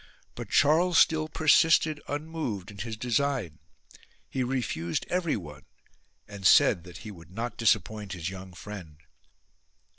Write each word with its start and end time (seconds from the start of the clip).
But 0.33 0.49
Charles 0.49 0.97
still 0.97 1.27
persisted 1.29 2.01
unmoved 2.07 2.71
in 2.71 2.79
his 2.79 2.97
design; 2.97 3.59
he 4.27 4.41
refused 4.43 5.05
everyone, 5.11 5.65
and 6.27 6.43
said 6.43 6.85
that 6.85 6.97
he 7.05 7.11
would 7.11 7.29
not 7.29 7.55
disappoint 7.55 8.13
his 8.13 8.27
young 8.27 8.53
friend. 8.53 8.97